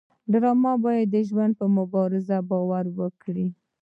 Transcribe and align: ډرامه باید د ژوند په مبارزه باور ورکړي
ډرامه 0.31 0.73
باید 0.85 1.07
د 1.15 1.15
ژوند 1.29 1.53
په 1.59 1.65
مبارزه 1.77 2.37
باور 2.49 2.85
ورکړي 2.99 3.47